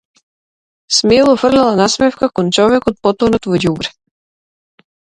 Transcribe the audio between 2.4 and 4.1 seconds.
кон човекот потонат во ѓубре.